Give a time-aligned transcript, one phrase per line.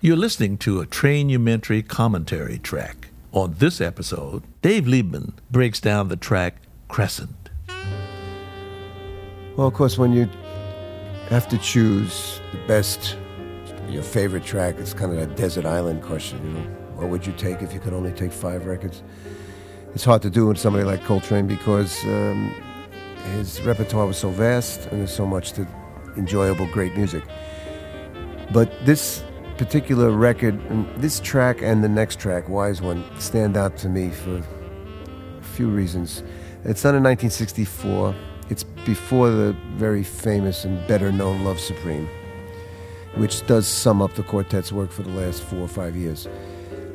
[0.00, 3.08] You're listening to a Trainumentary commentary track.
[3.32, 6.54] On this episode, Dave Liebman breaks down the track
[6.86, 7.50] Crescent.
[9.56, 10.28] Well, of course, when you
[11.30, 13.16] have to choose the best,
[13.88, 16.76] your favorite track, it's kind of that desert island question, you know.
[16.94, 19.02] What would you take if you could only take five records?
[19.96, 22.54] It's hard to do with somebody like Coltrane because um,
[23.32, 25.66] his repertoire was so vast and there's so much to
[26.16, 27.24] enjoyable, great music.
[28.52, 29.24] But this
[29.58, 30.56] particular record,
[30.98, 35.68] this track and the next track, Wise One, stand out to me for a few
[35.68, 36.22] reasons.
[36.64, 38.14] It's done in 1964.
[38.50, 42.08] It's before the very famous and better known Love Supreme,
[43.16, 46.28] which does sum up the quartet's work for the last four or five years.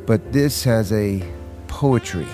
[0.05, 1.21] But this has a
[1.67, 2.27] poetry,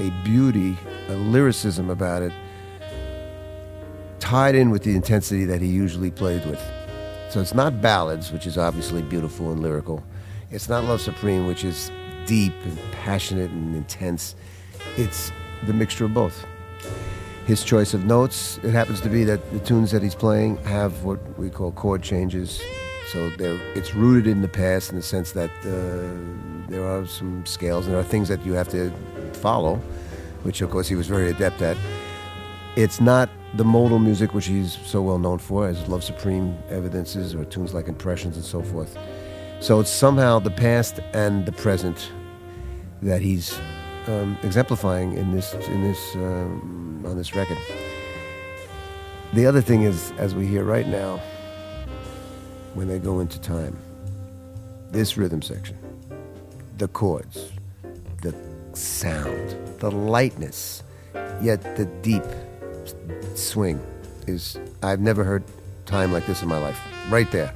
[0.00, 0.76] a beauty,
[1.08, 2.32] a lyricism about it,
[4.18, 6.60] tied in with the intensity that he usually played with.
[7.34, 10.04] So it's not ballads, which is obviously beautiful and lyrical.
[10.52, 11.90] It's not Love Supreme, which is
[12.26, 14.36] deep and passionate and intense.
[14.96, 15.32] It's
[15.66, 16.46] the mixture of both.
[17.44, 21.02] His choice of notes, it happens to be that the tunes that he's playing have
[21.02, 22.62] what we call chord changes.
[23.10, 27.86] So it's rooted in the past in the sense that uh, there are some scales
[27.86, 28.92] and there are things that you have to
[29.32, 29.80] follow,
[30.44, 31.76] which of course he was very adept at.
[32.76, 37.32] It's not the modal music, which he's so well known for, as Love Supreme evidences,
[37.32, 38.98] or tunes like Impressions and so forth.
[39.60, 42.10] So it's somehow the past and the present
[43.00, 43.56] that he's
[44.08, 47.58] um, exemplifying in this in this um, on this record.
[49.34, 51.20] The other thing is, as we hear right now,
[52.74, 53.78] when they go into time,
[54.90, 55.78] this rhythm section,
[56.78, 57.52] the chords,
[58.22, 58.34] the
[58.72, 60.82] sound, the lightness,
[61.40, 62.24] yet the deep
[63.34, 63.80] swing
[64.26, 65.44] is I've never heard
[65.86, 66.78] time like this in my life.
[67.10, 67.54] Right there.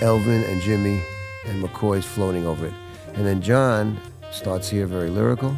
[0.00, 1.02] Elvin and Jimmy
[1.46, 2.74] and McCoy's floating over it.
[3.14, 4.00] And then John
[4.32, 5.56] starts here very lyrical,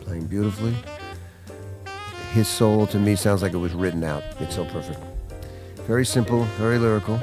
[0.00, 0.74] playing beautifully.
[2.32, 4.22] His soul to me sounds like it was written out.
[4.40, 5.00] It's so perfect.
[5.86, 7.18] Very simple, very lyrical.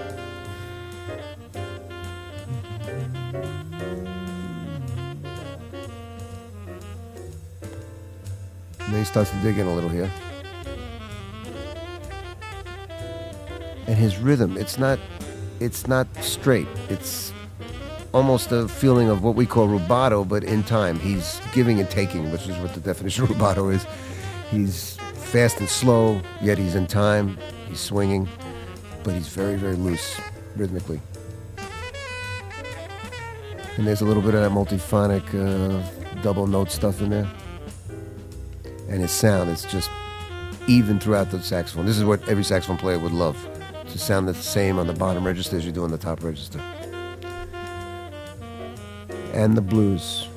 [8.94, 10.12] And he starts to dig in a little here.
[13.88, 15.00] and his rhythm it's not
[15.60, 16.68] it's not straight.
[16.90, 17.32] It's
[18.12, 21.00] almost a feeling of what we call rubato but in time.
[21.00, 23.86] He's giving and taking which is what the definition of rubato is.
[24.52, 27.38] He's fast and slow yet he's in time.
[27.68, 28.28] He's swinging
[29.04, 30.20] but he's very very loose
[30.56, 31.02] rhythmically.
[33.78, 37.28] And there's a little bit of that multiphonic uh, double note stuff in there
[38.94, 39.90] and his sound is just
[40.68, 43.38] even throughout the saxophone this is what every saxophone player would love
[43.94, 46.60] to sound the same on the bottom register as you do on the top register.
[49.34, 50.28] And the blues,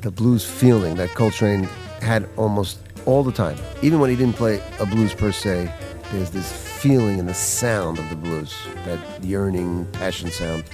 [0.00, 1.64] the blues feeling that Coltrane
[2.00, 3.58] had almost all the time.
[3.82, 5.72] Even when he didn't play a blues per se,
[6.12, 8.54] there's this feeling in the sound of the blues,
[8.84, 10.64] that yearning, passion sound.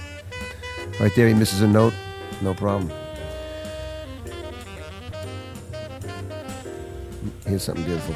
[0.99, 1.93] Right there, he misses a note,
[2.41, 2.91] no problem.
[7.51, 8.15] Here's something beautiful.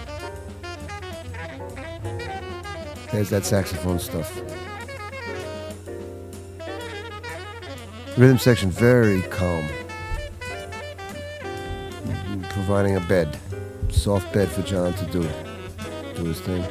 [3.11, 4.33] There's that saxophone stuff.
[8.17, 9.67] Rhythm section very calm.
[12.47, 13.37] Providing a bed,
[13.89, 15.27] soft bed for John to do
[16.15, 16.63] do his thing.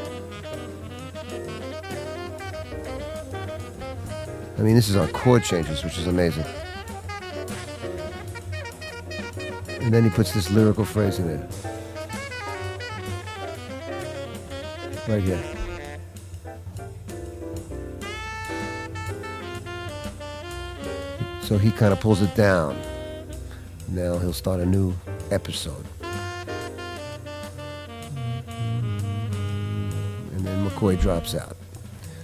[4.57, 6.47] I mean, this is on chord changes, which is amazing.
[9.83, 11.64] And then he puts this lyrical phrase in there.
[15.07, 15.39] Right here.
[21.43, 22.81] So he kind of pulls it down.
[23.89, 24.95] Now he'll start a new
[25.31, 25.85] episode.
[30.33, 31.57] And then McCoy drops out.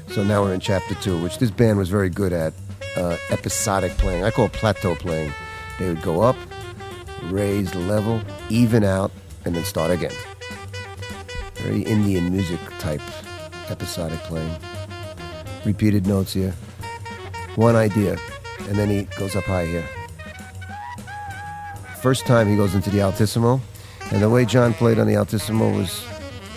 [0.08, 2.54] So now we're in chapter two, which this band was very good at
[2.96, 4.24] uh, episodic playing.
[4.24, 5.34] I call it plateau playing.
[5.78, 6.36] They would go up,
[7.24, 9.12] raise the level, even out,
[9.44, 10.14] and then start again.
[11.62, 13.02] Very Indian music type
[13.70, 14.54] episodic playing.
[15.64, 16.52] Repeated notes here.
[17.56, 18.18] One idea,
[18.68, 19.84] and then he goes up high here.
[22.00, 23.60] First time he goes into the altissimo,
[24.10, 26.04] and the way John played on the altissimo was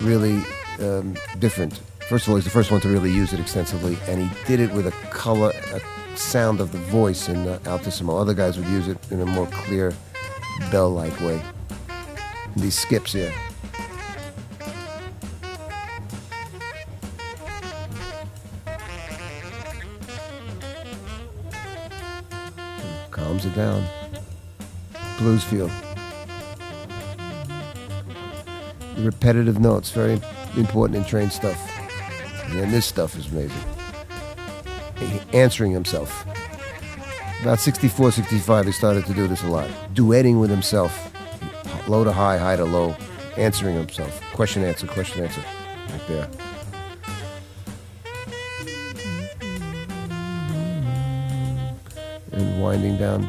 [0.00, 0.42] really
[0.80, 1.80] um, different.
[2.08, 4.60] First of all, he's the first one to really use it extensively, and he did
[4.60, 8.16] it with a color, a sound of the voice in the altissimo.
[8.16, 9.92] Other guys would use it in a more clear,
[10.70, 11.42] bell-like way.
[12.56, 13.34] These skips here.
[23.34, 23.84] It down.
[25.18, 25.68] Blues feel.
[28.94, 30.20] The repetitive notes, very
[30.56, 31.58] important in Trane stuff.
[32.44, 33.58] And then this stuff is amazing.
[35.32, 36.24] Answering himself.
[37.42, 39.68] About 64, 65, he started to do this a lot.
[39.94, 41.12] Duetting with himself.
[41.88, 42.96] Low to high, high to low.
[43.36, 44.22] Answering himself.
[44.32, 45.42] Question, answer, question, answer.
[45.90, 46.28] Right there.
[52.64, 53.28] Winding down.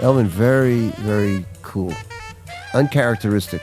[0.00, 1.94] Elvin, very, very cool.
[2.74, 3.62] Uncharacteristic,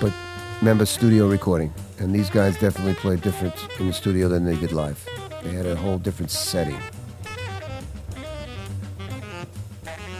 [0.00, 0.12] but
[0.60, 1.72] remember studio recording.
[1.98, 5.06] And these guys definitely played different in the studio than they did live.
[5.42, 6.80] They had a whole different setting.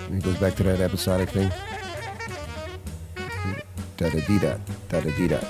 [0.08, 1.50] And it goes back to that episodic thing.
[3.96, 4.56] Da da dee da,
[4.90, 5.40] dee da.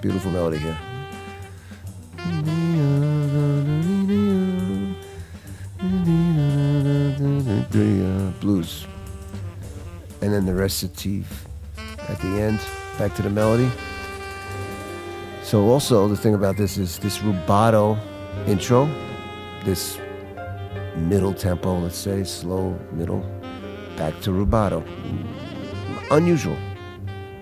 [0.00, 0.78] Beautiful melody here.
[8.40, 8.86] Blues.
[10.20, 11.46] And then the recitative
[12.08, 12.58] at the end,
[12.98, 13.70] back to the melody.
[15.42, 17.98] So also the thing about this is this rubato
[18.46, 18.88] intro,
[19.64, 19.98] this
[20.96, 23.24] middle tempo, let's say, slow middle,
[23.96, 24.82] back to rubato.
[26.10, 26.56] Unusual.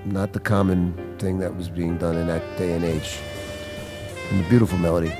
[0.04, 3.18] Not the common thing that was being done in that day and age.
[4.30, 5.12] And a beautiful melody.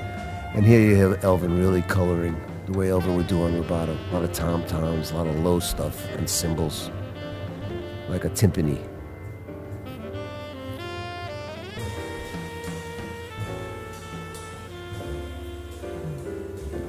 [0.53, 2.35] And here you have Elvin really coloring
[2.65, 3.97] the way Elvin would do on rubato.
[4.11, 6.89] A lot of tom toms, a lot of low stuff, and cymbals,
[8.09, 8.79] like a timpani.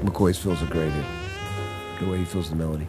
[0.02, 1.06] McCoy's fills are great here.
[2.00, 2.88] The way he fills the melody.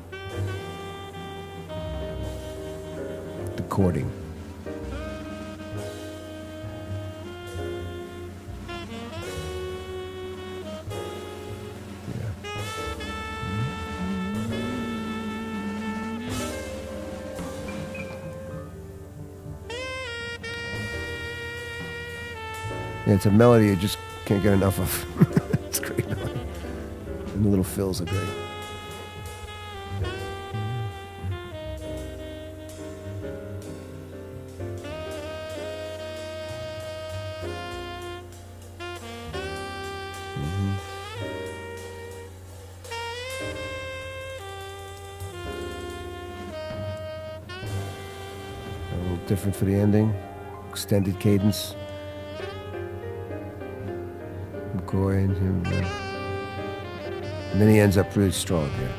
[23.08, 25.64] Yeah, it's a melody you just can't get enough of.
[25.66, 26.06] it's great.
[27.34, 28.43] And the little fills are great.
[49.28, 50.14] Different for the ending.
[50.70, 51.76] Extended cadence.
[54.76, 55.66] McCoy and him.
[57.52, 58.92] and then he ends up really strong here.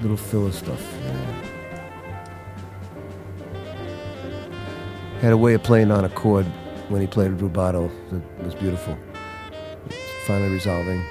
[0.00, 0.82] Little filler stuff.
[1.02, 1.56] yeah.
[5.20, 6.46] Had a way of playing on a chord
[6.88, 8.96] when he played rubato that was beautiful.
[10.26, 11.02] Finally resolving.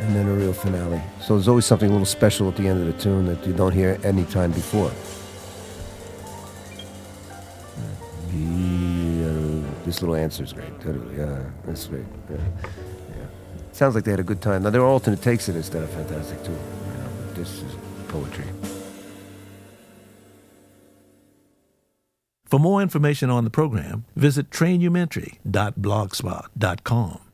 [0.00, 1.00] and then a real finale.
[1.20, 3.52] So there's always something a little special at the end of the tune that you
[3.52, 4.90] don't hear any time before.
[9.92, 10.80] This little answer is great.
[10.80, 12.06] Totally, yeah, that's great.
[12.30, 13.26] Yeah, yeah.
[13.72, 14.62] Sounds like they had a good time.
[14.62, 16.56] Now there are alternate takes of this that are fantastic too.
[17.34, 17.74] This is
[18.08, 18.46] poetry.
[22.52, 27.31] For more information on the program, visit trainumentary.blogspot.com.